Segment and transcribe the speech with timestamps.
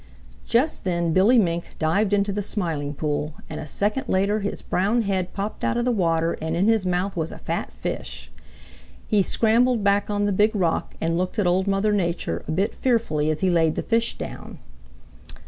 [0.47, 5.03] Just then Billy Mink dived into the Smiling Pool, and a second later his brown
[5.03, 8.31] head popped out of the water and in his mouth was a fat fish.
[9.07, 12.73] He scrambled back on the Big Rock and looked at Old Mother Nature a bit
[12.73, 14.57] fearfully as he laid the fish down.